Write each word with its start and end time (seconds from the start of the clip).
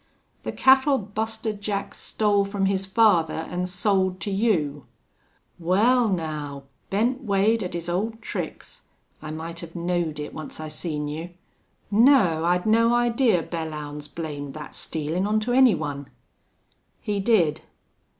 "The 0.41 0.51
cattle 0.51 0.97
Buster 0.97 1.53
Jack 1.53 1.93
stole 1.93 2.43
from 2.43 2.65
his 2.65 2.87
father 2.87 3.35
an' 3.51 3.67
sold 3.67 4.19
to 4.21 4.31
you." 4.31 4.87
"Wal, 5.59 6.07
now! 6.09 6.63
Bent 6.89 7.23
Wade 7.23 7.61
at 7.63 7.75
his 7.75 7.87
old 7.87 8.19
tricks! 8.19 8.85
I 9.21 9.29
might 9.29 9.59
have 9.59 9.75
knowed 9.75 10.19
it, 10.19 10.33
once 10.33 10.59
I 10.59 10.69
seen 10.69 11.07
you.... 11.07 11.29
Naw, 11.91 12.43
I'd 12.43 12.65
no 12.65 12.95
idee 12.95 13.37
Belllounds 13.41 14.07
blamed 14.07 14.55
thet 14.55 14.73
stealin' 14.73 15.27
on 15.27 15.39
to 15.41 15.53
any 15.53 15.75
one." 15.75 16.07
"He 16.99 17.19
did." 17.19 17.61